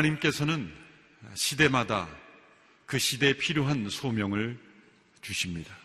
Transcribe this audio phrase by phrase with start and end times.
[0.00, 0.72] 하나님께서는
[1.34, 2.08] 시대마다
[2.86, 4.58] 그 시대에 필요한 소명을
[5.20, 5.76] 주십니다.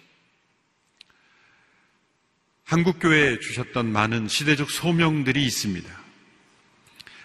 [2.65, 5.87] 한국교회에 주셨던 많은 시대적 소명들이 있습니다.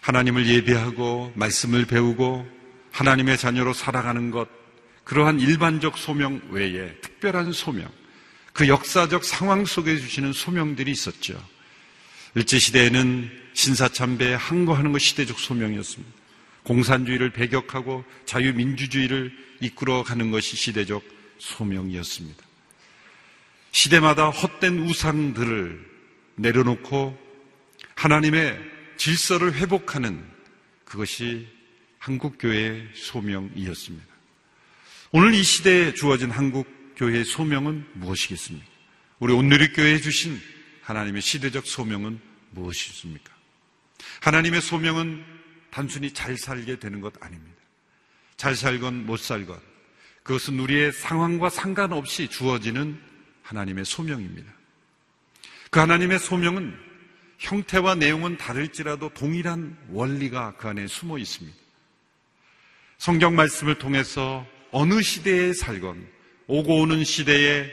[0.02, 2.46] 하나님을 예배하고 말씀을 배우고
[2.92, 4.48] 하나님의 자녀로 살아가는 것,
[5.04, 7.90] 그러한 일반적 소명 외에 특별한 소명,
[8.52, 11.42] 그 역사적 상황 속에 주시는 소명들이 있었죠.
[12.34, 16.19] 일제시대에는 신사참배에 항거하는 것 시대적 소명이었습니다.
[16.64, 21.02] 공산주의를 배격하고 자유민주주의를 이끌어가는 것이 시대적
[21.38, 22.42] 소명이었습니다.
[23.72, 25.90] 시대마다 헛된 우상들을
[26.36, 27.18] 내려놓고
[27.94, 28.58] 하나님의
[28.96, 30.24] 질서를 회복하는
[30.84, 31.46] 그것이
[31.98, 34.06] 한국교회의 소명이었습니다.
[35.12, 38.66] 오늘 이 시대에 주어진 한국교회의 소명은 무엇이겠습니까?
[39.18, 40.40] 우리 온누리교회에 주신
[40.82, 43.32] 하나님의 시대적 소명은 무엇이십니까?
[44.20, 45.24] 하나님의 소명은
[45.70, 47.56] 단순히 잘 살게 되는 것 아닙니다.
[48.36, 49.60] 잘 살건 못 살건
[50.22, 53.00] 그것은 우리의 상황과 상관없이 주어지는
[53.42, 54.52] 하나님의 소명입니다.
[55.70, 56.76] 그 하나님의 소명은
[57.38, 61.56] 형태와 내용은 다를지라도 동일한 원리가 그 안에 숨어 있습니다.
[62.98, 66.06] 성경 말씀을 통해서 어느 시대에 살건
[66.46, 67.70] 오고 오는 시대에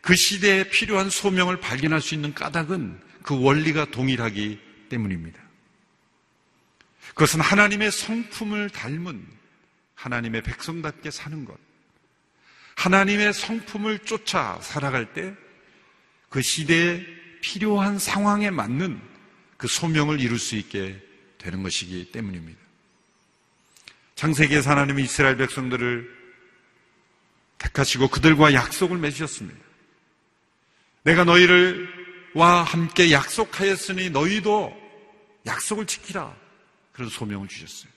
[0.00, 5.47] 그 시대에 필요한 소명을 발견할 수 있는 까닭은 그 원리가 동일하기 때문입니다.
[7.18, 9.26] 그것은 하나님의 성품을 닮은
[9.96, 11.58] 하나님의 백성답게 사는 것.
[12.76, 15.34] 하나님의 성품을 쫓아 살아갈 때
[16.28, 17.04] 그 시대에
[17.40, 19.00] 필요한 상황에 맞는
[19.56, 21.00] 그 소명을 이룰 수 있게
[21.38, 22.58] 되는 것이기 때문입니다.
[24.14, 26.18] 창세기에서 하나님이 이스라엘 백성들을
[27.58, 29.58] 택하시고 그들과 약속을 맺으셨습니다.
[31.02, 31.88] 내가 너희를
[32.34, 34.76] 와 함께 약속하였으니 너희도
[35.46, 36.47] 약속을 지키라.
[36.98, 37.92] 그런 소명을 주셨어요.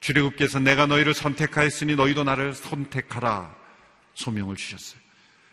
[0.00, 3.54] 주례국께서 내가 너희를 선택하였으니 너희도 나를 선택하라.
[4.14, 4.98] 소명을 주셨어요.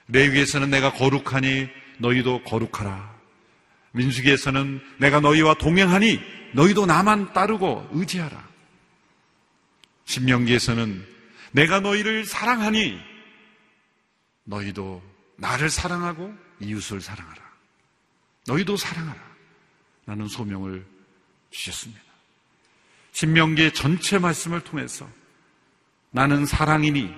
[0.07, 1.67] 레위에서는 내가 거룩하니
[1.97, 3.13] 너희도 거룩하라.
[3.91, 6.21] 민수기에서는 내가 너희와 동행하니
[6.53, 8.47] 너희도 나만 따르고 의지하라.
[10.05, 11.05] 신명기에서는
[11.51, 12.97] 내가 너희를 사랑하니
[14.45, 15.03] 너희도
[15.35, 17.43] 나를 사랑하고 이웃을 사랑하라.
[18.47, 19.21] 너희도 사랑하라.
[20.05, 20.85] 라는 소명을
[21.51, 22.06] 주셨습니다.
[23.17, 25.09] 신명기의 전체 말씀을 통해서
[26.11, 27.11] 나는 사랑이니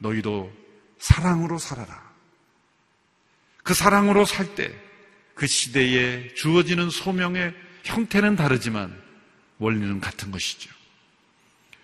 [0.00, 0.52] 너희도
[0.98, 2.10] 사랑으로 살아라.
[3.62, 4.70] 그 사랑으로 살 때
[5.34, 8.94] 그 시대에 주어지는 소명의 형태는 다르지만
[9.56, 10.70] 원리는 같은 것이죠.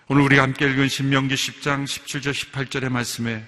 [0.09, 3.43] 오늘 우리가 함께 읽은 신명기 10장 17절 18절의 말씀에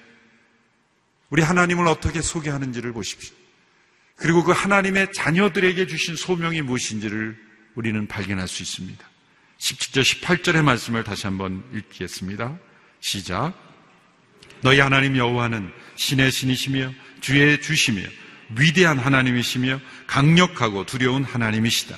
[1.28, 3.36] 우리 하나님을 어떻게 소개하는지를 보십시오.
[4.16, 7.36] 그리고 그 하나님의 자녀들에게 주신 소명이 무엇인지를
[7.74, 9.17] 우리는 발견할 수 있습니다.
[9.58, 12.56] 17절 18절의 말씀을 다시 한번 읽겠습니다.
[13.00, 13.52] 시작.
[14.60, 18.02] 너희 하나님 여호와는 신의 신이시며 주의 주시며
[18.56, 21.96] 위대한 하나님이시며 강력하고 두려운 하나님이시다.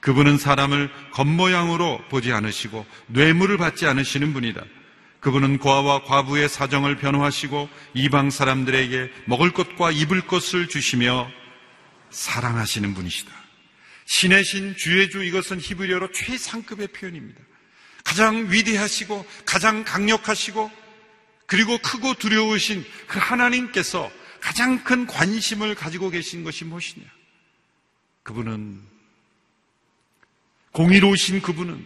[0.00, 4.62] 그분은 사람을 겉모양으로 보지 않으시고 뇌물을 받지 않으시는 분이다.
[5.20, 11.28] 그분은 고아와 과부의 사정을 변호하시고 이방 사람들에게 먹을 것과 입을 것을 주시며
[12.10, 13.35] 사랑하시는 분이시다.
[14.06, 17.40] 신의 신, 주의 주 이것은 히브리어로 최상급의 표현입니다.
[18.04, 20.70] 가장 위대하시고 가장 강력하시고
[21.46, 27.04] 그리고 크고 두려우신 그 하나님께서 가장 큰 관심을 가지고 계신 것이 무엇이냐?
[28.22, 28.80] 그분은
[30.72, 31.84] 공의로우신 그분은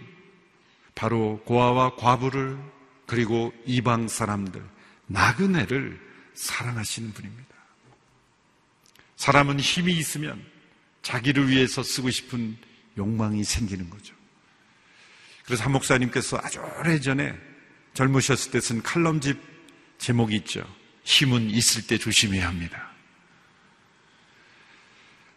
[0.95, 2.59] 바로 고아와 과부를
[3.07, 4.63] 그리고 이방 사람들,
[5.07, 5.99] 나그네를
[6.35, 7.55] 사랑하시는 분입니다.
[9.17, 10.45] 사람은 힘이 있으면
[11.11, 12.57] 자기를 위해서 쓰고 싶은
[12.97, 14.15] 욕망이 생기는 거죠.
[15.45, 17.35] 그래서 한 목사님께서 아주 오래전에
[17.95, 19.37] 젊으셨을 때 쓴 칼럼집
[19.99, 20.65] 제목이 있죠.
[21.03, 22.91] 힘은 있을 때 조심해야 합니다.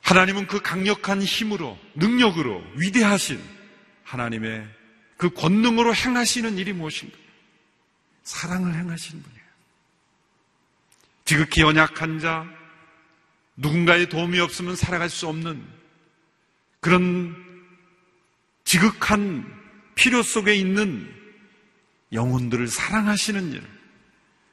[0.01, 3.41] 하나님은 그 강력한 힘으로, 능력으로, 위대하신
[4.03, 4.67] 하나님의
[5.17, 7.17] 그 권능으로 행하시는 일이 무엇인가?
[8.23, 9.43] 사랑을 행하시는 분이에요.
[11.25, 12.45] 지극히 연약한 자,
[13.55, 15.63] 누군가의 도움이 없으면 살아갈 수 없는
[16.79, 17.35] 그런
[18.63, 19.45] 지극한
[19.95, 21.13] 필요 속에 있는
[22.11, 23.63] 영혼들을 사랑하시는 일.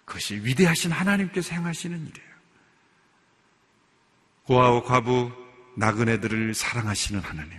[0.05, 2.31] 그것이 위대하신 하나님께서 행하시는 일이에요.
[4.45, 5.33] 고아와 과부,
[5.77, 7.59] 나그네들을 사랑하시는 하나님.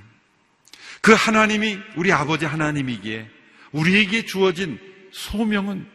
[1.01, 3.29] 그 하나님이 우리 아버지 하나님이기에
[3.71, 4.79] 우리에게 주어진
[5.11, 5.88] 소명은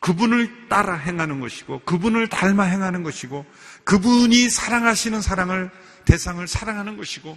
[0.00, 3.44] 그분을 따라 행하는 것이고 그분을 닮아 행하는 것이고
[3.84, 5.70] 그분이 사랑하시는 사랑을
[6.04, 7.36] 대상을 사랑하는 것이고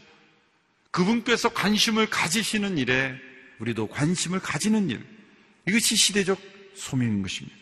[0.92, 3.16] 그분께서 관심을 가지시는 일에
[3.60, 5.06] 우리도 관심을 가지는 일.
[5.68, 6.40] 이것이 시대적
[6.76, 7.58] 소명인 것입니다.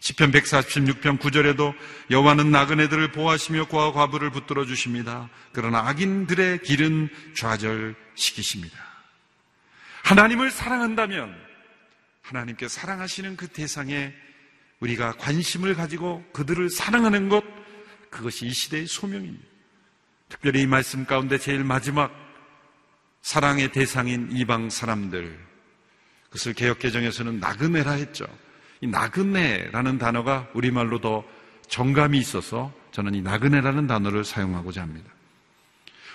[0.00, 1.74] 시편 146편 9절에도
[2.10, 5.28] 여호와는 나그네들을 보호하시며 고아 과부를 붙들어 주십니다.
[5.52, 8.78] 그러나 악인들의 길은 좌절시키십니다.
[10.04, 11.36] 하나님을 사랑한다면
[12.22, 14.12] 하나님께 사랑하시는 그 대상에
[14.80, 17.44] 우리가 관심을 가지고 그들을 사랑하는 것
[18.10, 19.44] 그것이 이 시대의 소명입니다.
[20.28, 22.12] 특별히 이 말씀 가운데 제일 마지막
[23.22, 25.38] 사랑의 대상인 이방 사람들
[26.24, 28.26] 그것을 개혁개정에서는 나그네라 했죠.
[28.80, 31.24] 이 나그네라는 단어가 우리말로 더
[31.68, 35.10] 정감이 있어서 저는 이 나그네라는 단어를 사용하고자 합니다.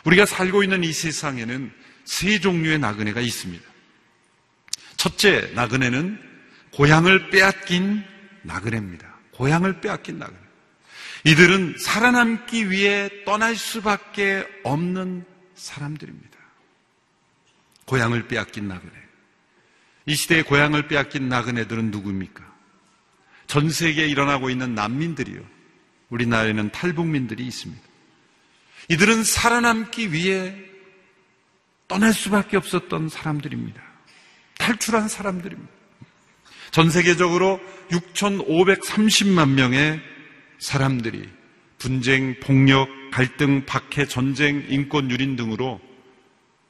[0.05, 1.71] 우리가 살고 있는 이 세상에는
[2.05, 3.63] 세 종류의 나그네가 있습니다.
[5.05, 6.19] 첫째 나그네는
[6.73, 8.03] 고향을 빼앗긴
[8.41, 9.07] 나그네입니다.
[9.33, 10.39] 고향을 빼앗긴 나그네.
[11.25, 15.23] 이들은 살아남기 위해 떠날 수밖에 없는
[15.53, 16.39] 사람들입니다.
[17.85, 18.93] 고향을 빼앗긴 나그네.
[20.07, 22.43] 이 시대에 고향을 빼앗긴 나그네들은 누구입니까?
[23.45, 25.39] 전 세계에 일어나고 있는 난민들이요.
[26.09, 27.83] 우리나라에는 탈북민들이 있습니다.
[28.89, 30.55] 이들은 살아남기 위해
[31.87, 33.84] 떠날 수밖에 없었던 사람들입니다.
[34.57, 35.71] 탈출한 사람들입니다.
[36.71, 37.59] 전 세계적으로
[37.91, 40.01] 6,530만 명의
[40.59, 41.29] 사람들이
[41.77, 45.79] 분쟁, 폭력, 갈등, 박해, 전쟁, 인권 유린 등으로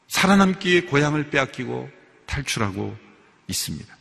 [0.08, 1.90] 살아남기 위해 고향을 빼앗기고
[2.26, 2.98] 탈출하고
[3.48, 3.98] 있습니다.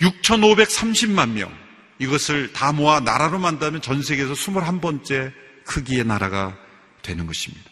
[0.00, 1.52] 6,530만 명.
[1.98, 5.32] 이것을 다 모아 나라로 만다면 전 세계에서 21번째
[5.64, 6.58] 크기의 나라가
[7.02, 7.70] 되는 것입니다.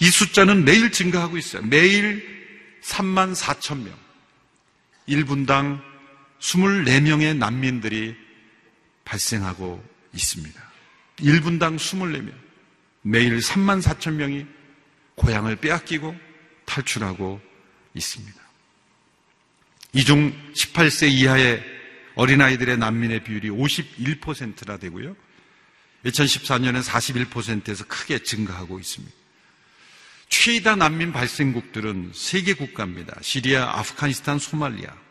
[0.00, 1.62] 이 숫자는 매일 증가하고 있어요.
[1.62, 3.94] 매일 3만 4천 명.
[5.12, 5.80] 1분당
[6.40, 8.16] 24명의 난민들이
[9.04, 9.82] 발생하고
[10.12, 10.60] 있습니다.
[11.18, 12.32] 1분당 24명.
[13.02, 14.46] 매일 3만 4천 명이
[15.16, 16.16] 고향을 빼앗기고
[16.64, 17.40] 탈출하고
[17.94, 18.40] 있습니다.
[19.94, 21.62] 이 중 18세 이하의
[22.14, 25.14] 어린아이들의 난민의 비율이 51%나 되고요.
[26.06, 29.14] 2014년엔 41%에서 크게 증가하고 있습니다.
[30.28, 33.18] 최다 난민 발생국들은 세계 국가입니다.
[33.20, 35.01] 시리아, 아프가니스탄, 소말리아.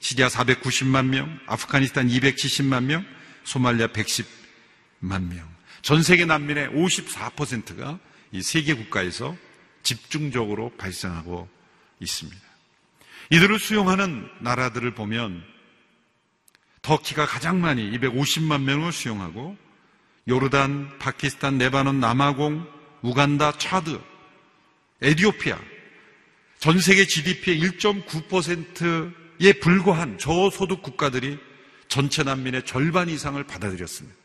[0.00, 3.04] 시리아 490만 명, 아프가니스탄 270만 명,
[3.44, 5.54] 소말리아 110만 명.
[5.82, 7.98] 전 세계 난민의 54%가
[8.32, 9.36] 이 세계 국가에서
[9.82, 11.48] 집중적으로 발생하고
[12.00, 12.40] 있습니다.
[13.30, 15.42] 이들을 수용하는 나라들을 보면
[16.82, 19.56] 터키가 가장 많이 250만 명을 수용하고
[20.28, 22.66] 요르단, 파키스탄, 네바논, 남아공,
[23.02, 24.00] 우간다, 차드,
[25.02, 25.58] 에디오피아
[26.58, 31.38] 전 세계 GDP의 1.9% 에 불과한 저소득 국가들이
[31.88, 34.16] 전체 난민의 절반 이상을 받아들였습니다.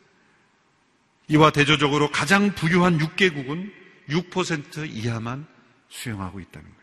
[1.30, 3.72] 이와 대조적으로 가장 부유한 6개국은
[4.10, 5.46] 6% 이하만
[5.90, 6.80] 수용하고 있다는 거예요.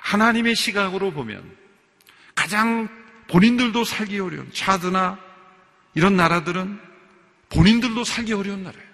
[0.00, 1.56] 하나님의 시각으로 보면
[2.34, 2.88] 가장
[3.28, 5.18] 본인들도 살기 어려운 차드나
[5.94, 6.80] 이런 나라들은
[7.50, 8.88] 본인들도 살기 어려운 나라예요.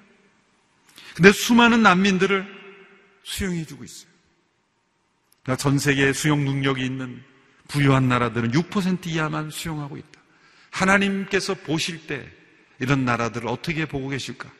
[1.15, 2.47] 근데 수많은 난민들을
[3.23, 4.11] 수용해주고 있어요.
[5.43, 7.23] 그러니까 전 세계에 수용 능력이 있는
[7.69, 10.21] 부유한 나라들은 6% 이하만 수용하고 있다.
[10.71, 12.29] 하나님께서 보실 때
[12.79, 14.51] 이런 나라들을 어떻게 보고 계실까?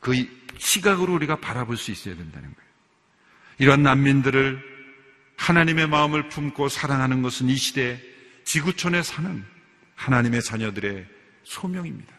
[0.00, 0.26] 그
[0.58, 2.70] 시각으로 우리가 바라볼 수 있어야 된다는 거예요.
[3.58, 4.72] 이러한 난민들을
[5.36, 8.00] 하나님의 마음을 품고 사랑하는 것은 이 시대
[8.44, 9.44] 지구촌에 사는
[9.94, 11.06] 하나님의 자녀들의
[11.44, 12.12] 소명입니다.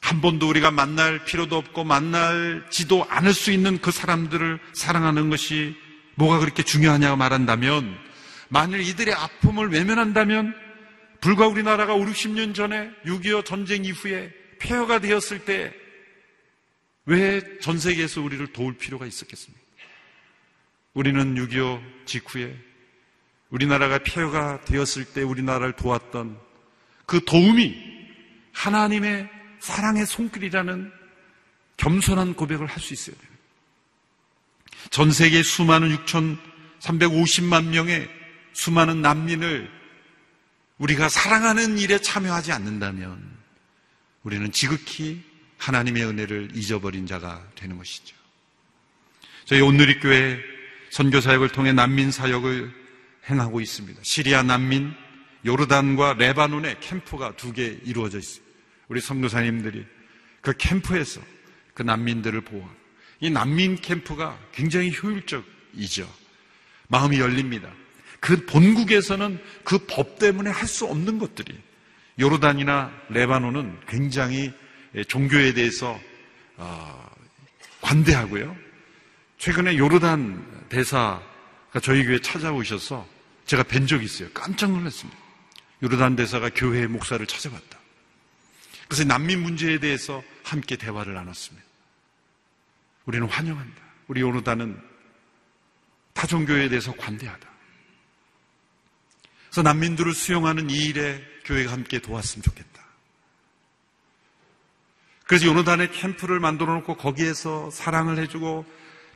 [0.00, 5.76] 한 번도 우리가 만날 필요도 없고 만날지도 않을 수 있는 그 사람들을 사랑하는 것이
[6.16, 7.96] 뭐가 그렇게 중요하냐고 말한다면
[8.50, 10.54] 만일 이들의 아픔을 외면한다면
[11.20, 15.72] 불과 우리나라가 5, 60년 전에 6.25 전쟁 이후에 폐허가 되었을 때
[17.06, 19.60] 왜 전 세계에서 우리를 도울 필요가 있었겠습니까?
[20.94, 22.56] 우리는 6.25 직후에
[23.50, 26.38] 우리나라가 폐허가 되었을 때 우리나라를 도왔던
[27.06, 27.74] 그 도움이
[28.52, 29.28] 하나님의
[29.58, 30.92] 사랑의 손길이라는
[31.78, 33.30] 겸손한 고백을 할 수 있어야 돼요.
[34.90, 38.08] 전 세계 수많은 6,350만 명의
[38.52, 39.70] 수많은 난민을
[40.78, 43.22] 우리가 사랑하는 일에 참여하지 않는다면
[44.22, 45.22] 우리는 지극히
[45.58, 48.16] 하나님의 은혜를 잊어버린 자가 되는 것이죠.
[49.44, 50.40] 저희 온누리교회
[50.90, 52.72] 선교사역을 통해 난민 사역을
[53.28, 54.00] 행하고 있습니다.
[54.02, 54.94] 시리아 난민,
[55.44, 58.44] 요르단과 레바논의 캠프가 두 개 이루어져 있어요.
[58.88, 59.86] 우리 선교사님들이
[60.40, 61.20] 그 캠프에서
[61.74, 62.74] 그 난민들을 보호하고
[63.20, 66.12] 이 난민 캠프가 굉장히 효율적이죠.
[66.88, 67.70] 마음이 열립니다.
[68.20, 71.58] 그 본국에서는 그 법 때문에 할 수 없는 것들이
[72.18, 74.52] 요르단이나 레바논은 굉장히
[75.08, 75.98] 종교에 대해서
[76.56, 77.10] 어,
[77.80, 78.54] 관대하고요.
[79.38, 81.22] 최근에 요르단 대사가
[81.82, 83.08] 저희 교회 찾아오셔서
[83.46, 84.28] 제가 뵌 적이 있어요.
[84.34, 85.18] 깜짝 놀랐습니다.
[85.82, 87.78] 요르단 대사가 교회의 목사를 찾아봤다.
[88.86, 91.66] 그래서 난민 문제에 대해서 함께 대화를 나눴습니다.
[93.06, 93.82] 우리는 환영한다.
[94.08, 94.78] 우리 요르단은
[96.12, 97.48] 타종교에 대해서 관대하다.
[99.50, 102.70] 그래서 난민들을 수용하는 이 일에 교회가 함께 도왔으면 좋겠다.
[105.26, 108.64] 그래서 요르단에 캠프를 만들어 놓고 거기에서 사랑을 해주고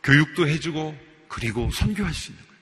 [0.02, 0.96] 교육도 해주고
[1.28, 2.60] 그리고 선교할 수 있는 거예요.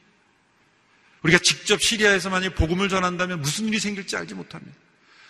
[1.22, 4.76] 우리가 직접 시리아에서 만약 복음을 전한다면 무슨 일이 생길지 알지 못합니다.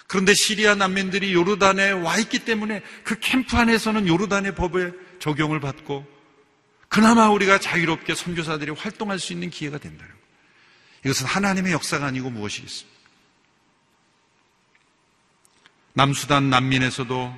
[0.07, 6.07] 그런데 시리아 난민들이 요르단에 와 있기 때문에 그 캠프 안에서는 요르단의 법에 적용을 받고
[6.89, 10.12] 그나마 우리가 자유롭게 선교사들이 활동할 수 있는 기회가 거예요.
[11.05, 12.93] 이것은 하나님의 역사가 아니고 무엇이겠습니까?
[15.95, 17.35] 남수단 난민에서도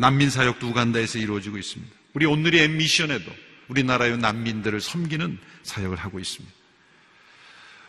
[0.00, 1.94] 난민 사역도 우간다에서 이루어지고 있습니다.
[2.14, 3.30] 우리 오늘의 엠미션에도
[3.68, 6.54] 우리나라의 난민들을 섬기는 사역을 하고 있습니다.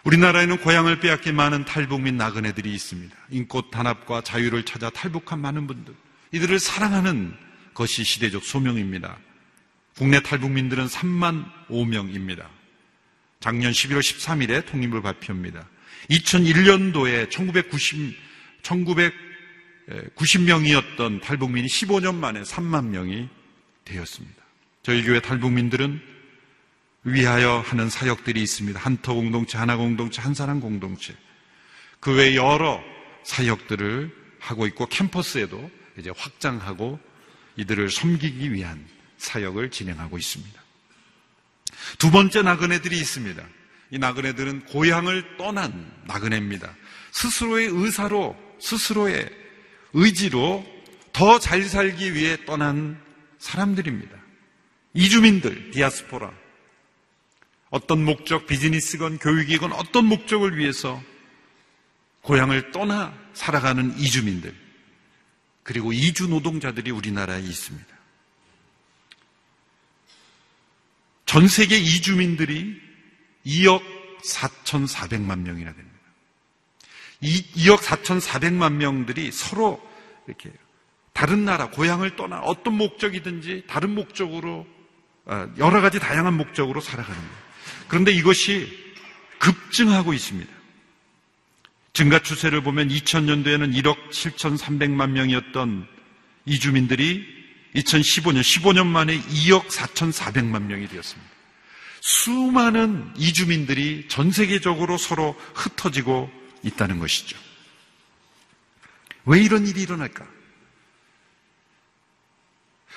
[0.04, 3.16] 우리나라에는 고향을 빼앗긴 많은 탈북 민 나그네들이 있습니다.
[3.30, 5.94] 인꽃 단합과 자유를 찾아 탈북한 많은 분들.
[6.32, 7.36] 이들을 사랑하는
[7.74, 9.18] 것이 시대적 소명입니다.
[9.96, 12.48] 국내 탈북민들은 3만 5명입니다.
[13.42, 15.68] 작년 11월 13일에 통일부 발표입니다.
[16.12, 18.16] 2001년도에 1990,
[18.62, 23.28] 1990명이었던 탈북민이 15년 만에 3만 명이
[23.84, 24.42] 되었습니다.
[24.84, 26.00] 저희 교회 탈북민들은
[27.04, 28.80] 위하여 하는 사역들이 있습니다.
[28.80, 31.16] 한터 공동체, 하나 공동체, 한사람 공동체.
[32.00, 32.84] 그 외 여러
[33.24, 37.00] 사역들을 하고 있고 캠퍼스에도 이제 확장하고
[37.58, 38.86] 이들을 섬기기 위한
[39.18, 40.61] 사역을 진행하고 있습니다.
[41.98, 43.44] 두 번째 나그네들이 있습니다.
[43.92, 46.74] 이 나그네들은 고향을 떠난 나그네입니다.
[47.12, 49.30] 스스로의 의사로, 스스로의
[49.94, 50.66] 의지로
[51.14, 53.02] 더 잘 살기 위해 떠난
[53.38, 54.18] 사람들입니다.
[54.94, 56.32] 이주민들, 디아스포라.
[57.70, 61.02] 어떤 목적, 비즈니스건 교육이건 어떤 목적을 위해서
[62.22, 64.54] 고향을 떠나 살아가는 이주민들,
[65.64, 67.91] 그리고 이주 노동자들이 우리나라에 있습니다.
[71.32, 72.78] 전 세계 이주민들이
[73.46, 73.82] 2억
[74.22, 75.98] 4,400만 명이나 됩니다.
[77.22, 79.82] 이 2억 4,400만 명들이 서로
[80.28, 80.52] 이렇게
[81.14, 84.68] 다른 나라, 고향을 떠나 어떤 목적이든지 다른 목적으로
[85.24, 87.38] 어, 여러 가지 다양한 목적으로 살아가는 거예요.
[87.88, 88.68] 그런데 이것이
[89.40, 90.52] 급증하고 있습니다.
[91.94, 95.88] 증가 추세를 보면 2000년도에는 1억 7,300만 명이었던
[96.46, 97.41] 이주민들이
[97.76, 101.32] 2015년, 15년 만에 2억 4,400만 명이 되었습니다.
[102.02, 106.32] 수많은 이주민들이 전 세계적으로 서로 흩어지고
[106.64, 107.38] 있다는 것이죠.
[109.26, 110.28] 왜 이런 일이 일어날까?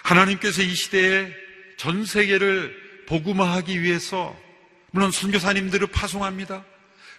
[0.02, 1.32] 하나님께서 이 시대에
[1.76, 4.36] 전 세계를 복음화하기 위해서
[4.90, 6.64] 물론 선교사님들을 파송합니다.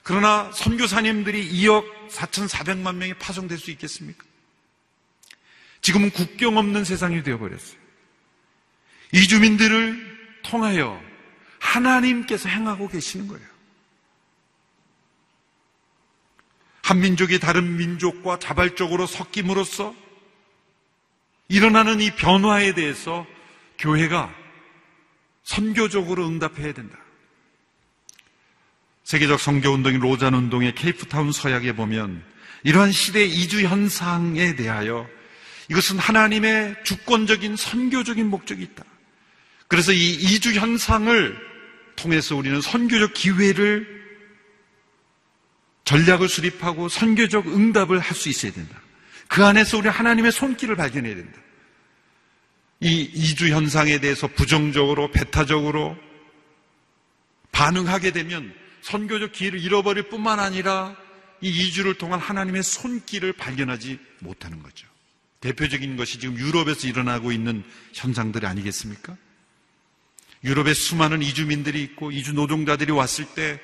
[0.04, 4.24] 그러나 선교사님들이 2억 4,400만 명이 파송될 수 있겠습니까?
[5.86, 7.78] 지금은 국경 없는 세상이 되어버렸어요.
[9.12, 11.00] 이주민들을 통하여
[11.60, 13.46] 하나님께서 행하고 계시는 거예요.
[16.82, 19.94] 한민족이 다른 민족과 자발적으로 섞임으로써
[21.50, 23.28] 일어나는 이 변화에 대해서
[23.78, 24.34] 교회가
[25.44, 26.98] 선교적으로 응답해야 된다.
[29.04, 32.26] 세계적 성교운동인 로잔 운동의 케이프타운 서약에 보면
[32.64, 35.08] 이러한 시대의 이주 현상에 대하여
[35.70, 38.84] 이것은 하나님의 주권적인 선교적인 목적이 있다.
[39.68, 41.38] 그래서 이 이주 현상을
[41.96, 43.96] 통해서 우리는 선교적 기회를
[45.86, 48.82] 전략을 수립하고 선교적 응답을 할 수 있어야 된다.
[49.28, 51.40] 그 안에서 우리 하나님의 손길을 발견해야 된다.
[52.80, 55.98] 이 이주 현상에 대해서 부정적으로 배타적으로
[57.52, 60.96] 반응하게 되면 선교적 기회를 잃어버릴 뿐만 아니라
[61.42, 64.88] 이 이주를 통한 하나님의 손길을 발견하지 못하는 거죠.
[65.42, 67.64] 대표적인 것이 지금 유럽에서 일어나고 있는
[67.94, 69.16] 현상들이 아니겠습니까?
[70.44, 73.60] 유럽에 수많은 이주민들이 있고 이주 노동자들이 왔을 때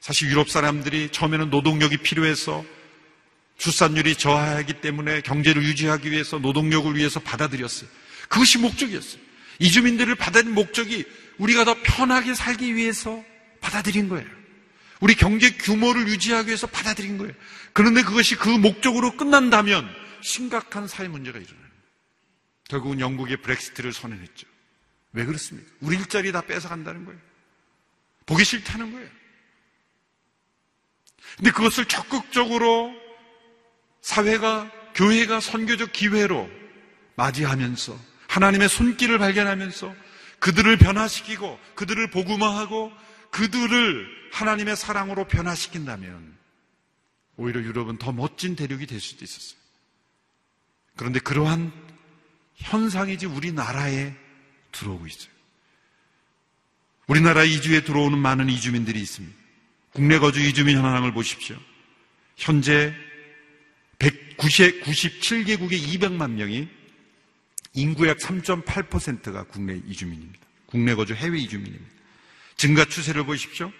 [0.00, 2.64] 사실 유럽 사람들이 처음에는 노동력이 필요해서
[3.58, 7.88] 출산율이 저하하기 때문에 경제를 유지하기 위해서 노동력을 위해서 받아들였어요.
[8.28, 9.20] 그것이 목적이었어요.
[9.60, 11.04] 이주민들을 받아들인 목적이
[11.38, 13.22] 우리가 더 편하게 살기 위해서
[13.60, 14.26] 받아들인 거예요.
[15.00, 17.32] 우리 경제 규모를 유지하기 위해서 받아들인 거예요.
[17.72, 19.88] 그런데 그것이 그 목적으로 끝난다면
[20.22, 21.72] 심각한 사회 문제가 일어나요.
[22.68, 24.46] 결국은 영국의 브렉시트를 선언했죠.
[25.12, 25.70] 왜 그렇습니까?
[25.80, 27.20] 우리 일자리 다 뺏어간다는 거예요.
[28.26, 29.08] 보기 싫다는 거예요.
[31.36, 32.92] 근데 그것을 적극적으로
[34.00, 36.50] 사회가, 교회가 선교적 기회로
[37.16, 37.98] 맞이하면서
[38.28, 39.94] 하나님의 손길을 발견하면서
[40.38, 42.92] 그들을 변화시키고 그들을 복음화하고
[43.30, 46.36] 그들을 하나님의 사랑으로 변화시킨다면
[47.36, 49.61] 오히려 유럽은 더 멋진 대륙이 될 수도 있었어요.
[50.96, 51.72] 그런데 그러한
[52.56, 54.12] 현상이 지 우리나라에
[54.72, 55.32] 들어오고 있어요.
[57.06, 59.36] 우리나라 이주에 들어오는 많은 이주민들이 있습니다.
[59.92, 61.56] 국내 거주 이주민 현황을 보십시오.
[62.36, 62.94] 현재
[63.98, 66.68] 197개국의 200만 명이
[67.74, 70.40] 인구 약 3.8%가 국내 이주민입니다.
[70.66, 71.92] 국내 거주 해외 이주민입니다.
[72.56, 73.72] 증가 추세를 보십시오.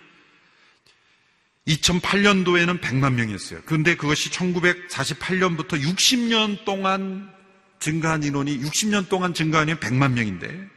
[1.66, 3.60] 2008년도에는 100만 명이었어요.
[3.64, 7.32] 그런데 그것이 1948년부터 60년 동안
[7.78, 10.68] 증가한 인원이 60년 동안 증가한 인원이 100만 명인데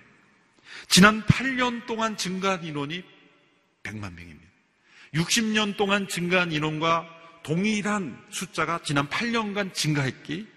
[0.88, 3.04] 지난 8년 동안 증가한 인원이
[3.84, 4.46] 100만 명입니다.
[5.16, 7.08] 60년 동안 증가한 인원과
[7.44, 10.48] 동일한 숫자가 지난 8년간 증가했기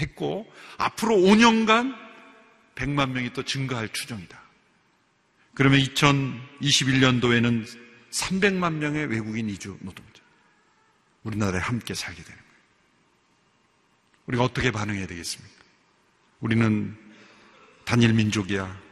[0.00, 1.94] 했고 앞으로 5년간
[2.76, 4.40] 100만 명이 또 증가할 추정이다.
[5.54, 10.22] 그러면 2021년도에는 300만 명의 외국인 이주 노동자
[11.24, 12.52] 우리나라에 함께 살게 되는 거예요.
[14.26, 15.54] 우리가 어떻게 반응해야 되겠습니까?
[16.40, 16.96] 우리는
[17.84, 18.88] 단일 민족이야.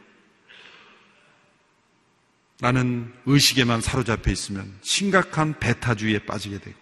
[2.59, 6.77] 라는 의식에만 사로잡혀 있으면 심각한 배타주의에 빠지게 되고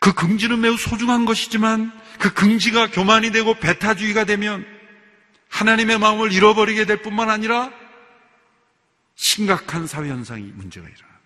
[0.00, 4.66] 그 긍지는 매우 소중한 것이지만 그 긍지가 교만이 되고 배타주의가 되면
[5.48, 7.70] 하나님의 마음을 잃어버리게 될 뿐만 아니라
[9.20, 11.20] 심각한 사회 현상이 문제가 일어나.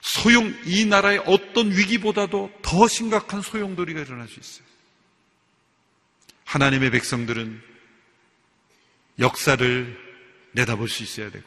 [0.00, 4.64] 소용 이 나라의 어떤 위기보다도 더 심각한 소용돌이가 일어날 수 있어요.
[6.44, 7.60] 하나님의 백성들은
[9.18, 9.98] 역사를
[10.52, 11.44] 내다볼 수 있어야 되고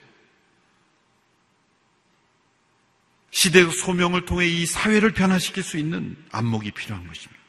[3.31, 7.41] 시대의 소명을 통해 이 사회를 변화시킬 수 있는 안목이 필요한 것입니다.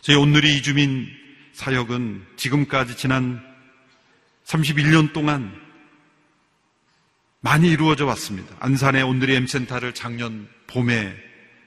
[0.00, 1.08] 저희 오늘의 이주민
[1.54, 3.55] 사역은 지금까지 지난
[4.46, 5.60] 31년 동안
[7.40, 8.56] 많이 이루어져 왔습니다.
[8.60, 11.14] 안산의 온누리 M센터를 작년 봄에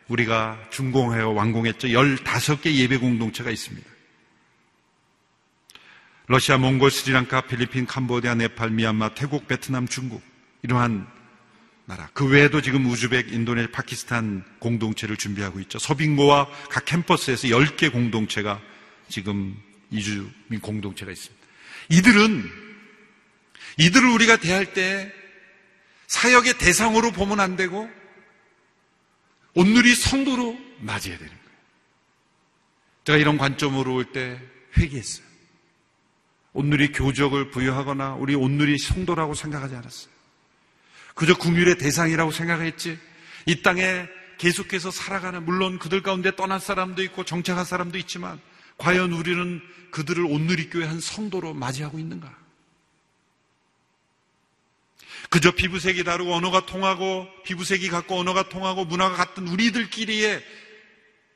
[0.07, 1.89] 우리가 준공하여 완공했죠.
[1.89, 3.87] 15개 예배 공동체가 있습니다.
[6.27, 10.21] 러시아, 몽골, 스리랑카, 필리핀, 캄보디아, 네팔, 미얀마, 태국, 베트남, 중국
[10.61, 11.07] 이러한
[11.85, 12.09] 나라.
[12.13, 15.79] 그 외에도 지금 우즈벡, 인도네시아, 파키스탄 공동체를 준비하고 있죠.
[15.79, 18.61] 서빙고와 각 캠퍼스에서 10개 공동체가
[19.09, 19.57] 지금
[19.89, 21.47] 이주민 공동체가 있습니다.
[21.89, 22.68] 이들은
[23.77, 25.11] 이들을 우리가 대할 때
[26.07, 27.89] 사역의 대상으로 보면 안 되고
[29.53, 31.49] 온누리 성도로 맞이해야 되는 거예요.
[33.05, 34.39] 제가 이런 관점으로 올 때
[34.77, 35.27] 회개했어요.
[36.53, 40.11] 온누리 교적을 부여하거나 우리 온누리 성도라고 생각하지 않았어요.
[41.15, 42.97] 그저 궁율의 대상이라고 생각했지
[43.45, 48.39] 이 땅에 계속해서 살아가는 물론 그들 가운데 떠난 사람도 있고 정착한 사람도 있지만
[48.77, 52.38] 과연 우리는 그들을 온누리 교회 한 성도로 맞이하고 있는가?
[55.29, 60.43] 그저 피부색이 다르고 언어가 통하고 피부색이 같고 언어가 통하고 문화가 같은 우리들끼리의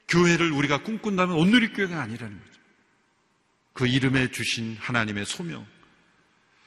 [0.07, 2.59] 교회를 우리가 꿈꾼다면 온누리교회가 아니라는 거죠.
[3.73, 5.65] 그 이름에 주신 하나님의 소명.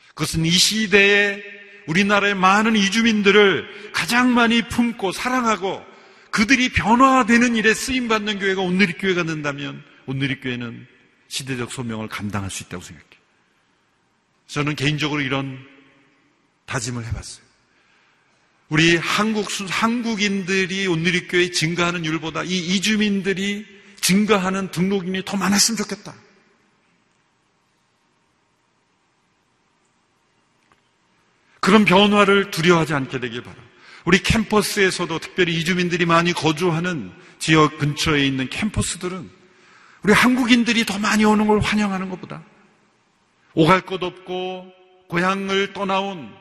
[0.08, 1.42] 그것은 이 시대에
[1.86, 5.84] 우리나라의 많은 이주민들을 가장 많이 품고 사랑하고
[6.30, 10.86] 그들이 변화되는 일에 쓰임받는 교회가 온누리교회가 된다면 온누리교회는
[11.28, 13.20] 시대적 소명을 감당할 수 있다고 생각해요.
[14.46, 15.58] 저는 개인적으로 이런
[16.66, 17.46] 다짐을 해봤어요.
[18.68, 23.64] 우리 한국, 한국인들이 온누리교회 증가하는 율보다 이 이주민들이
[24.00, 26.14] 증가하는 등록인이 더 많았으면 좋겠다.
[31.60, 33.56] 그런 변화를 두려워하지 않게 되길 바라.
[34.04, 39.28] 우리 캠퍼스에서도 특별히 이주민들이 많이 거주하는 지역 근처에 있는 캠퍼스들은
[40.02, 42.44] 우리 한국인들이 더 많이 오는 걸 환영하는 것보다
[43.54, 44.72] 오갈 것 없고
[45.08, 46.32] 고향을 떠나온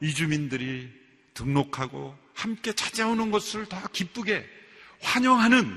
[0.00, 0.90] 이주민들이
[1.34, 4.46] 등록하고 함께 찾아오는 것을 더 기쁘게
[5.00, 5.76] 환영하는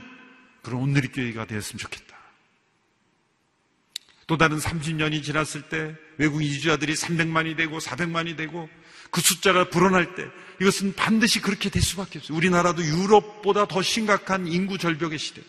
[0.61, 2.17] 그런 온누리교회가 되었으면 좋겠다.
[4.27, 8.69] 또 다른 30년이 지났을 때 외국 이주자들이 300만이 되고 400만이 되고
[9.09, 10.27] 그 숫자가 불어날 때
[10.61, 12.37] 이것은 반드시 그렇게 될 수밖에 없어요.
[12.37, 15.41] 우리나라도 유럽보다 더 심각한 인구 절벽의 시대.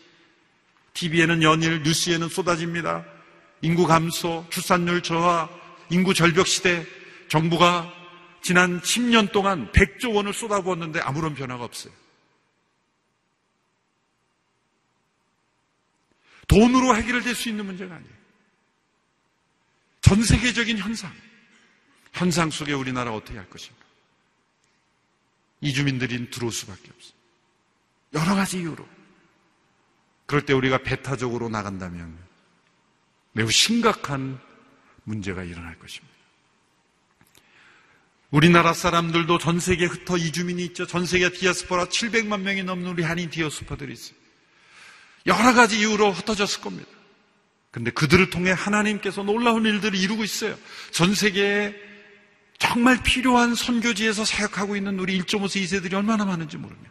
[0.94, 3.04] TV에는 연일, 뉴스에는 쏟아집니다.
[3.62, 5.48] 인구 감소, 출산율 저하,
[5.90, 6.86] 인구 절벽 시대,
[7.28, 7.92] 정부가
[8.42, 11.92] 지난 10년 동안 100조 원을 쏟아부었는데 아무런 변화가 없어요.
[16.48, 18.12] 돈으로 해결될 수 있는 문제가 아니에요.
[20.00, 21.14] 전 세계적인 현상.
[22.12, 23.78] 현상 속에 우리나라 어떻게 할 것인가?
[25.60, 27.14] 이주민들이 들어올 수밖에 없어요.
[28.14, 28.88] 여러 가지 이유로.
[30.26, 32.18] 그럴 때 우리가 배타적으로 나간다면
[33.32, 34.40] 매우 심각한
[35.04, 36.09] 문제가 일어날 것입니다.
[38.30, 40.86] 우리나라 사람들도 전 세계에 흩어 이주민이 있죠.
[40.86, 44.16] 전 세계 디아스포라 700만 명이 넘는 우리 한인 디아스포들이 있어요.
[45.26, 46.88] 여러 가지 이유로 흩어졌을 겁니다.
[47.70, 50.56] 근데 그들을 통해 하나님께서 놀라운 일들을 이루고 있어요.
[50.92, 51.74] 전 세계에
[52.58, 56.90] 정말 필요한 선교지에서 사역하고 있는 우리 1.5세 2세들이 얼마나 많은지 모릅니다.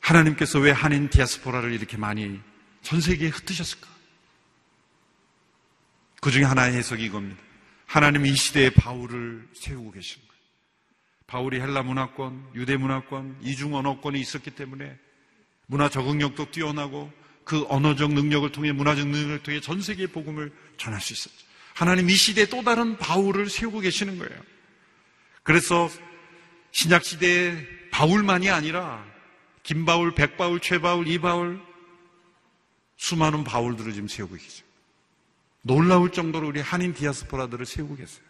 [0.00, 2.40] 하나님께서 왜 한인 디아스포라를 이렇게 많이
[2.82, 3.86] 전 세계에 흩으셨을까?
[6.20, 7.47] 그 중에 하나의 해석이 이겁니다.
[7.88, 10.42] 하나님이 이 시대에 바울을 세우고 계신 거예요.
[11.26, 14.96] 바울이 헬라 문화권, 유대 문화권, 이중 언어권이 있었기 때문에
[15.66, 17.10] 문화 적응력도 뛰어나고
[17.44, 21.46] 그 언어적 능력을 통해 문화적 능력을 통해 전 세계에 복음을 전할 수 있었죠.
[21.74, 24.38] 하나님 이 시대에 또 다른 바울을 세우고 계시는 거예요.
[25.42, 25.88] 그래서
[26.72, 27.56] 신약 시대에
[27.90, 29.02] 바울만이 아니라
[29.62, 31.58] 김바울, 백바울, 최바울, 이바울
[32.98, 34.67] 수많은 바울들을 지금 세우고 계죠.
[35.68, 38.24] 놀라울 정도로 우리 한인 디아스포라들을 세우고 계세요.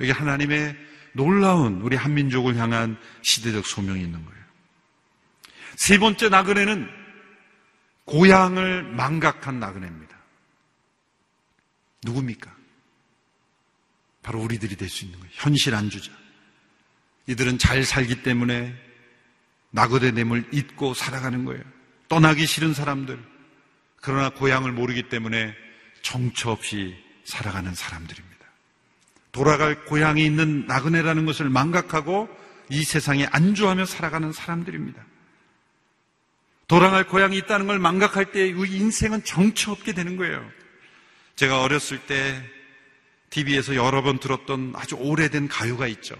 [0.00, 0.76] 여기 하나님의
[1.12, 4.38] 놀라운 우리 한민족을 향한 시대적 소명이 있는 거예요.
[5.76, 6.90] 세 번째 나그네는
[8.04, 10.16] 고향을 망각한 나그네입니다.
[12.04, 12.54] 누굽니까?
[14.22, 15.32] 바로 우리들이 될 수 있는 거예요.
[15.34, 16.10] 현실 안주자.
[17.26, 18.74] 이들은 잘 살기 때문에
[19.70, 21.62] 나그네됨을 잊고 살아가는 거예요.
[22.08, 23.22] 떠나기 싫은 사람들.
[24.00, 25.54] 그러나 고향을 모르기 때문에
[26.08, 28.38] 정처 없이 살아가는 사람들입니다.
[29.30, 32.30] 돌아갈 고향이 있는 나그네라는 것을 망각하고
[32.70, 35.04] 이 세상에 안주하며 살아가는 사람들입니다.
[36.66, 40.50] 돌아갈 고향이 있다는 걸 망각할 때 우리 인생은 정처 없게 되는 거예요.
[41.36, 42.42] 제가 어렸을 때
[43.28, 46.16] TV에서 여러 번 들었던 아주 오래된 가요가 있죠.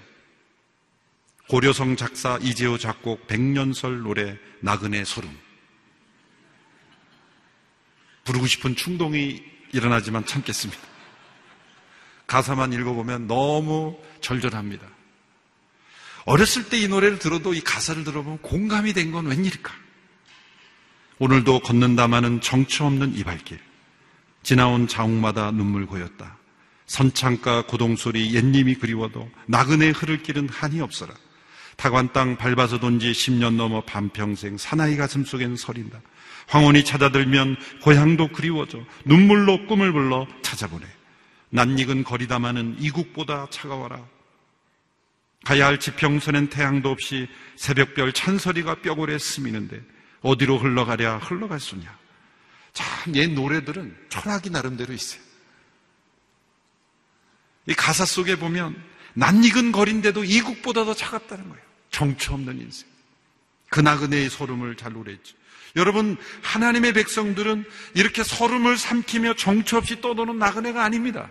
[1.48, 5.34] 고려성 작사 이재호 작곡 백년설 노래 나그네 소름.
[8.24, 10.80] 부르고 싶은 충동이 일어나지만 참겠습니다.
[12.26, 14.86] 가사만 읽어보면 너무 절절합니다.
[16.26, 19.72] 어렸을 때 이 노래를 들어도 이 가사를 들어보면 공감이 된 건 웬일일까?
[21.20, 23.58] 오늘도 걷는다마는 정처 없는 이 발길.
[24.42, 26.36] 지나온 자옥마다 눈물 고였다.
[26.86, 31.14] 선창가 고동소리 옛님이 그리워도 나그네 흐를 길은 한이 없어라.
[31.78, 36.00] 타관 땅 밟아서 돈 지 10년 넘어 반평생 사나이 가슴 속엔 서린다.
[36.48, 40.84] 황혼이 찾아들면 고향도 그리워져 눈물로 꿈을 불러 찾아보내.
[41.50, 44.04] 낯익은 거리다마는 이국보다 차가워라.
[45.44, 49.80] 가야 할 지평선엔 태양도 없이 새벽별 찬소리가 뼈골에 스미는데
[50.22, 51.96] 어디로 흘러가랴 흘러갈 수냐.
[52.72, 55.20] 참, 옛 노래들은 철학이 나름대로 있어요.
[57.66, 58.76] 이 가사 속에 보면
[59.14, 61.67] 낯익은 거리인데도 이국보다 더 차갑다는 거예요.
[61.98, 62.86] 정처 없는 인생.
[63.70, 65.34] 그 나그네의 소름을 잘 노래했죠.
[65.74, 71.28] 여러분, 하나님의 백성들은 이렇게 서름을 삼키며 정처 없이 떠도는 나그네가 아닙니다.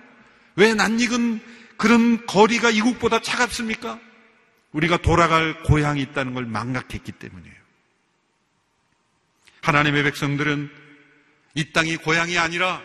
[0.58, 1.40] 왜 낯익은
[1.78, 3.98] 그런 거리가 이국보다 차갑습니까?
[4.74, 7.56] 우리가 돌아갈 고향이 있다는 걸 망각했기 때문이에요.
[9.62, 10.70] 하나님의 백성들은
[11.56, 12.82] 이 땅이 고향이 아니라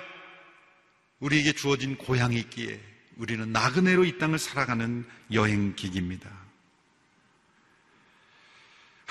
[1.19, 2.81] 우리에게 주어진 고향이 있기에
[3.17, 6.42] 우리는 나그네로 이 땅을 살아가는 여행객입니다.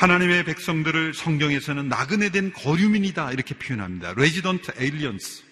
[0.01, 4.15] 하나님의 백성들을 성경에서는 나그네된 거류민이다 이렇게 표현합니다.
[4.17, 5.43] Resident aliens.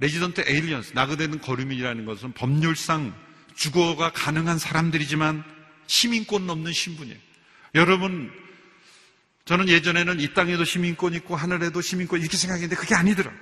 [0.00, 0.92] Resident aliens.
[0.94, 3.14] 나그네된 거류민이라는 것은 법률상
[3.54, 5.42] 주거가 가능한 사람들이지만
[5.86, 7.16] 시민권 없는 신분이에요.
[7.76, 8.30] 여러분
[9.46, 13.32] 저는 예전에는 이 땅에도 시민권 있고 하늘에도 시민권 이렇게 생각했는데 그게 아니더라.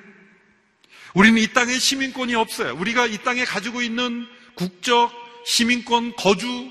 [1.14, 2.76] 우리는 이 땅에 시민권이 없어요.
[2.76, 5.10] 우리가 이 땅에 가지고 있는 국적,
[5.44, 6.70] 시민권, 거주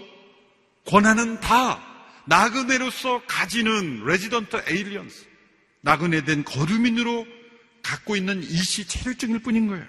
[0.85, 1.94] 권한은 다
[2.27, 5.25] 나그네로서 가지는 resident aliens,
[5.81, 7.27] 나그네된 거류민으로
[7.83, 9.85] 갖고 있는 일시 체류증일 뿐인 거예요.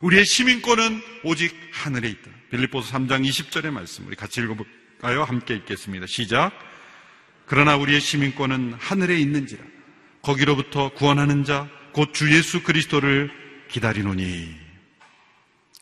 [0.00, 2.30] 우리의 시민권은 오직 하늘에 있다.
[2.50, 5.22] 빌립보서 3장 20절의 말씀 우리 같이 읽어볼까요?
[5.22, 6.06] 함께 읽겠습니다.
[6.06, 6.52] 시작.
[7.46, 9.62] 그러나 우리의 시민권은 하늘에 있는지라
[10.22, 13.30] 거기로부터 구원하는 자 곧 주 예수 그리스도를
[13.68, 14.54] 기다리노니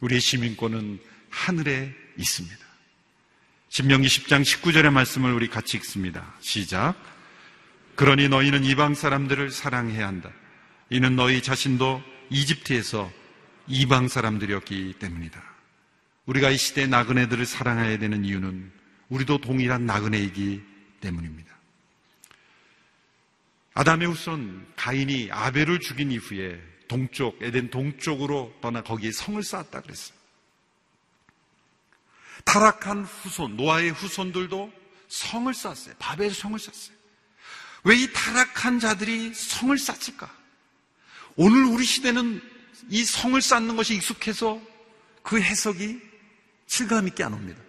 [0.01, 0.99] 우리의 시민권은
[1.29, 2.70] 하늘에 있습니다.
[3.71, 6.35] 신명기 10장 19절의 말씀을 우리 같이 읽습니다.
[6.41, 6.97] 시작.
[7.95, 10.33] 그러니 너희는 이방 사람들을 사랑해야 한다.
[10.91, 13.09] 이는 너희 자신도 이집트에서
[13.69, 15.41] 이방 사람들이었기 때문이다.
[16.27, 18.73] 우리가 이 시대 나그네들을 사랑해야 되는 이유는
[19.09, 20.63] 우리도 동일한 나그네이기
[21.01, 21.55] 때문입니다.
[23.75, 30.20] 아담의 후손 가인이 아벨을 죽인 이후에 동쪽, 에덴 동쪽으로 떠나 거기에 성을 쌓았다 그랬어요.
[32.45, 34.73] 타락한 후손, 노아의 후손들도
[35.09, 35.95] 성을 쌓았어요.
[35.99, 36.97] 바벨 성을 쌓았어요.
[37.85, 40.31] 왜 이 타락한 자들이 성을 쌓을까?
[41.37, 42.43] 오늘 우리 시대는
[42.91, 44.61] 이 성을 쌓는 것이 익숙해서
[45.23, 46.01] 그 해석이
[46.67, 47.61] 실감 있게 안 옵니다.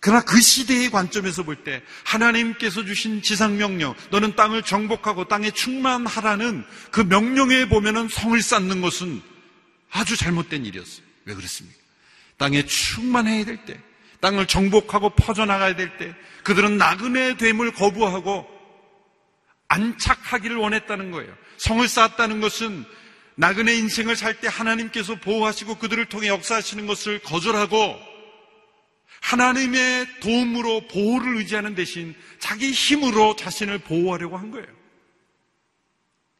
[0.00, 7.00] 그러나 그 시대의 관점에서 볼 때 하나님께서 주신 지상명령, 너는 땅을 정복하고 땅에 충만하라는 그
[7.00, 9.22] 명령에 보면은 성을 쌓는 것은
[9.90, 11.04] 아주 잘못된 일이었어요.
[11.24, 11.78] 왜 그렇습니까?
[12.36, 13.80] 땅에 충만해야 될 때,
[14.20, 18.46] 땅을 정복하고 퍼져나가야 될 때, 그들은 나그네 됨을 거부하고
[19.68, 21.34] 안착하기를 원했다는 거예요.
[21.56, 22.84] 성을 쌓았다는 것은
[23.36, 27.98] 나그네 인생을 살 때 하나님께서 보호하시고 그들을 통해 역사하시는 것을 거절하고
[29.20, 34.66] 하나님의 도움으로 보호를 의지하는 대신 자기 힘으로 자신을 보호하려고 한 거예요.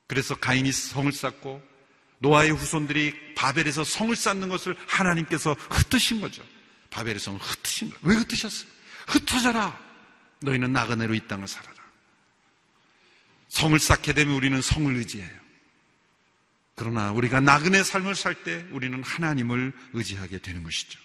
[0.07, 1.63] 그래서 가인이 성을 쌓고
[2.19, 6.43] 노아의 후손들이 바벨에서 성을 쌓는 것을 하나님께서 흩으신 거죠.
[7.19, 8.01] 성을 흩으신 거예요.
[8.03, 8.71] 왜 흩으셨어요?
[9.09, 9.79] 흩어져라.
[10.41, 11.77] 너희는 나그네로 이 땅을 살아라.
[13.49, 15.47] 성을 쌓게 되면 우리는 성을 의지해요.
[16.75, 20.99] 그러나 우리가 나그네 삶을 살 때 우리는 하나님을 의지하게 되는 것이죠.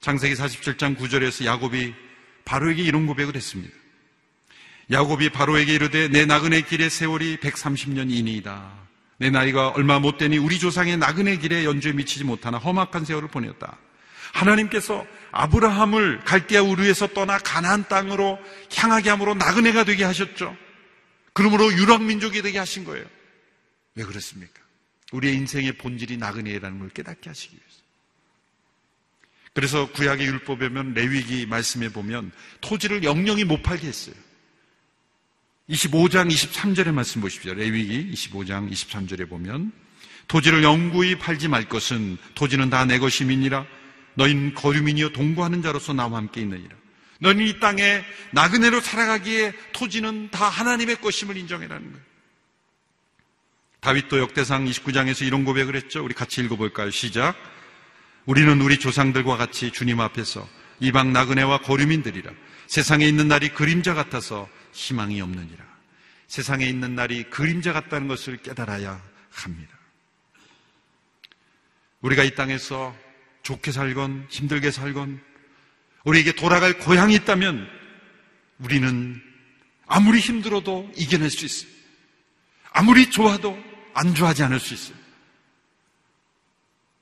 [0.00, 1.94] 창세기 47장 9절에서 야곱이
[2.44, 3.74] 바로에게 이런 고백을 했습니다.
[4.90, 8.80] 야곱이 바로에게 이르되 내 나그네 길의 세월이 130년 이니이다.
[9.18, 13.76] 내 나이가 얼마 못 되니 우리 조상의 나그네 길에 연주에 미치지 못하나 험악한 세월을 보냈다.
[14.32, 18.38] 하나님께서 아브라함을 갈대아 우르에서 떠나 가나안 땅으로
[18.74, 20.56] 향하게 함으로 나그네가 되게 하셨죠.
[21.32, 23.04] 그러므로 유랑민족이 되게 하신 거예요.
[23.94, 24.60] 왜 그렇습니까?
[25.12, 27.80] 우리의 인생의 본질이 나그네라는 걸 깨닫게 하시기 위해서.
[29.52, 34.14] 그래서 구약의 율법에 보면 레위기 말씀에 보면 토지를 영영이 못 팔게 했어요.
[35.68, 37.54] 25장 23절의 말씀 보십시오.
[37.54, 39.72] 레위기 25장 23절에 보면
[40.28, 43.66] 토지를 영구히 팔지 말 것은 토지는 다 내 것임이니라
[44.14, 46.76] 너희는 거류민이여 동거하는 자로서 나와 함께 있느니라.
[47.20, 52.10] 너는 이 땅에 나그네로 살아가기에 토지는 다 하나님의 것임을 인정해라는 거예요.
[53.80, 56.04] 다윗도 역대상 29장에서 이런 고백을 했죠.
[56.04, 56.90] 우리 같이 읽어볼까요?
[56.90, 57.34] 시작.
[58.26, 60.46] 우리는 우리 조상들과 같이 주님 앞에서
[60.80, 62.30] 이방 나그네와 거류민들이라
[62.66, 65.64] 세상에 있는 날이 그림자 같아서 희망이 없느니라.
[66.28, 69.78] 세상에 있는 날이 그림자 같다는 것을 깨달아야 합니다.
[72.02, 72.94] 우리가 이 땅에서
[73.50, 75.20] 좋게 살건 힘들게 살건
[76.04, 77.68] 우리에게 돌아갈 고향이 있다면
[78.60, 79.20] 우리는
[79.86, 81.70] 아무리 힘들어도 이겨낼 수 있어요.
[82.70, 83.58] 아무리 좋아도
[83.94, 84.96] 안좋아하지 않을 수 있어요.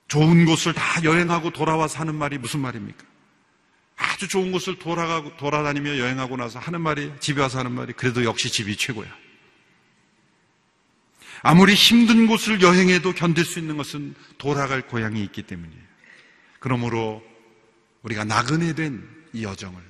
[0.09, 3.05] 좋은 곳을 다 여행하고 돌아와 사는 말이 무슨 말입니까?
[3.97, 8.49] 아주 좋은 곳을 돌아가고 돌아다니며 여행하고 나서 하는 말이 집에 와서 하는 말이 그래도 역시
[8.49, 9.15] 집이 최고야.
[11.43, 15.88] 아무리 힘든 곳을 여행해도 견딜 수 있는 것은 돌아갈 고향이 있기 때문이에요.
[16.59, 17.23] 그러므로
[18.03, 19.81] 우리가 나그네 된 이 여정을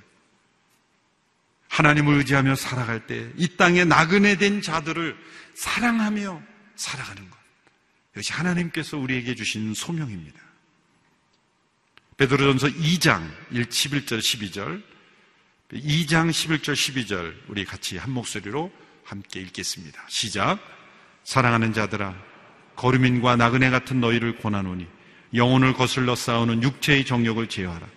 [1.69, 5.15] 하나님을 의지하며 살아갈 때 이 땅에 나그네 된 자들을
[5.53, 6.41] 사랑하며
[6.75, 7.37] 살아가는 것.
[8.13, 10.39] 이것이 하나님께서 우리에게 주신 소명입니다.
[12.17, 14.83] 베드로전서 2장 11절 12절
[15.71, 18.71] 2장 11절 12절 우리 같이 한 목소리로
[19.05, 20.03] 함께 읽겠습니다.
[20.09, 20.59] 시작.
[21.23, 22.15] 사랑하는 자들아
[22.75, 24.87] 거류민과 나그네 같은 너희를 권하노니
[25.33, 27.87] 영혼을 거슬러 싸우는 육체의 정욕을 제어하라.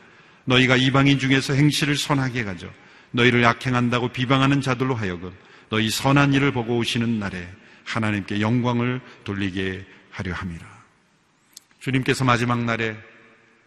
[0.45, 2.69] 너희가 이방인 중에서 행실을 선하게 가져
[3.13, 5.33] 너희를 악행한다고 비방하는 자들로 하여금
[5.69, 7.49] 너희 선한 일을 보고 오시는 날에
[7.85, 10.83] 하나님께 영광을 돌리게 하려 함이라.
[11.81, 12.97] 주님께서 마지막 날에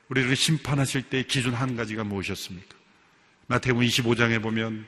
[0.09, 2.75] 우리를 심판하실 때 기준 한 가지가 무엇이었습니까?
[3.47, 4.85] 마태복음 25장에 보면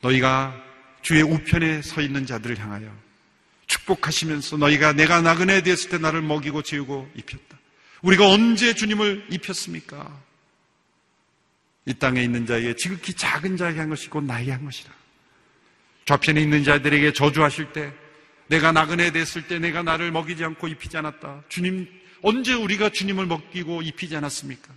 [0.00, 0.54] 너희가
[1.02, 2.90] 주의 우편에 서 있는 자들을 향하여
[3.66, 7.61] 축복하시면서 너희가 내가 나그네 되었을 때 나를 먹이고 재우고 입혔다.
[8.02, 10.20] 우리가 언제 주님을 입혔습니까?
[11.86, 14.92] 이 땅에 있는 자에게 지극히 작은 자에게 한 것이 곧 나에게 한 것이라.
[16.04, 17.92] 좌편에 있는 자들에게 저주하실 때
[18.48, 21.44] 내가 나그네 됐을 때 내가 나를 먹이지 않고 입히지 않았다.
[21.48, 21.88] 주님,
[22.22, 24.72] 언제 우리가 주님을 먹이고 입히지 않았습니까?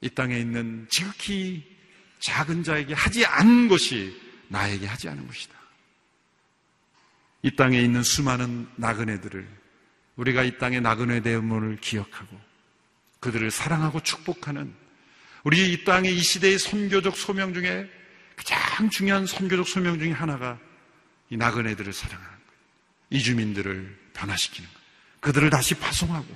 [0.00, 1.64] 이 땅에 있는 지극히
[2.18, 5.54] 작은 자에게 하지 않은 것이 나에게 하지 않은 것이다.
[7.42, 9.65] 이 땅에 있는 수많은 나그네들을
[10.16, 12.40] 우리가 이 땅의 나그네 대문을 기억하고
[13.20, 14.74] 그들을 사랑하고 축복하는
[15.44, 17.88] 우리 이 땅의 이 시대의 선교적 소명 중에
[18.36, 20.58] 가장 중요한 선교적 소명 중에 하나가
[21.30, 22.50] 이 나그네들을 사랑하는 거예요.
[23.10, 24.86] 이주민들을 변화시키는 거예요.
[25.20, 26.26] 그들을 다시 파송하고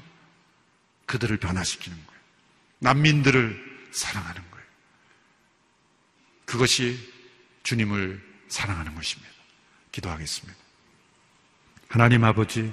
[1.07, 2.21] 그들을 변화시키는 거예요.
[2.79, 4.67] 난민들을 사랑하는 거예요.
[6.45, 6.99] 그것이
[7.63, 9.31] 주님을 사랑하는 것입니다.
[9.93, 10.59] 기도하겠습니다.
[11.89, 12.73] 하나님 아버지,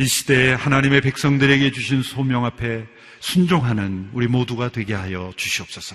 [0.00, 2.86] 이 시대에 하나님의 백성들에게 주신 소명 앞에
[3.20, 5.94] 순종하는 우리 모두가 되게 하여 주시옵소서.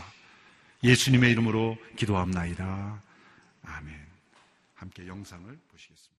[0.84, 3.02] 예수님의 이름으로 기도합나이다.
[3.64, 3.96] 아멘.
[4.76, 6.16] 함께 영상을 보시겠습니다.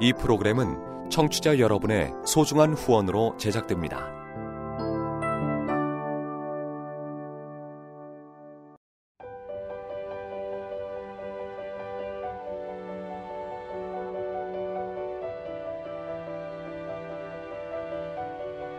[0.00, 4.25] 이 프로그램은 청취자 여러분의 소중한 후원으로 제작됩니다.